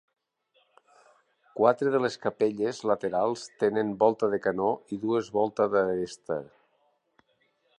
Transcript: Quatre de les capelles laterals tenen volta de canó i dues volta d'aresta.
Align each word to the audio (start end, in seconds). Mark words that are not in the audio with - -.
Quatre 1.59 1.91
de 1.95 1.99
les 2.05 2.17
capelles 2.23 2.79
laterals 2.91 3.43
tenen 3.65 3.93
volta 4.05 4.31
de 4.35 4.41
canó 4.47 4.71
i 4.97 4.99
dues 5.05 5.33
volta 5.37 5.69
d'aresta. 5.75 6.39